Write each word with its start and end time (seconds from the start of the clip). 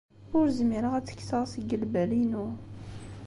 Ur 0.37 0.45
zmireɣ 0.57 0.93
ad 0.95 1.03
tt-kkseɣ 1.05 1.43
seg 1.47 1.75
lbal-inu. 1.83 2.45